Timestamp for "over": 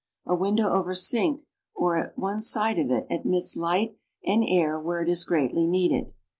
0.73-0.95